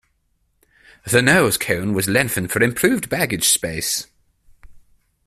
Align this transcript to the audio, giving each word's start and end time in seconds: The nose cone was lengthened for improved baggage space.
The 1.05 1.21
nose 1.21 1.59
cone 1.59 1.93
was 1.93 2.07
lengthened 2.07 2.51
for 2.51 2.63
improved 2.63 3.07
baggage 3.07 3.47
space. 3.47 4.07